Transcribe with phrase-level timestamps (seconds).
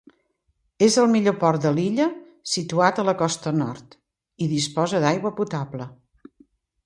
[0.85, 2.07] És el millor port de l'illa,
[2.53, 3.95] situat a la costa nord,
[4.45, 5.89] i disposa d'aigua potable.